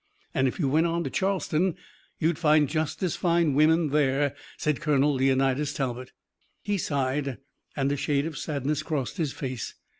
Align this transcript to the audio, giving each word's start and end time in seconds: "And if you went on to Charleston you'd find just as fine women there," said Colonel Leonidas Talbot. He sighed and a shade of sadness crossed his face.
"And 0.33 0.47
if 0.47 0.57
you 0.57 0.67
went 0.67 0.87
on 0.87 1.03
to 1.03 1.11
Charleston 1.11 1.75
you'd 2.17 2.39
find 2.39 2.67
just 2.67 3.03
as 3.03 3.15
fine 3.15 3.53
women 3.53 3.89
there," 3.89 4.35
said 4.57 4.81
Colonel 4.81 5.13
Leonidas 5.13 5.73
Talbot. 5.73 6.11
He 6.63 6.79
sighed 6.79 7.37
and 7.75 7.91
a 7.91 7.97
shade 7.97 8.25
of 8.25 8.35
sadness 8.35 8.81
crossed 8.81 9.17
his 9.17 9.31
face. 9.31 9.75